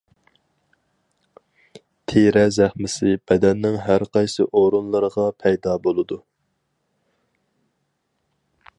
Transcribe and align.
تېرە 2.13 2.43
زەخمىسى 2.55 3.13
بەدەننىڭ 3.31 3.77
ھەر 3.89 4.07
قايسى 4.17 4.49
ئورۇنلىرىغا 4.61 5.29
پەيدا 5.45 5.79
بولىدۇ. 5.85 6.19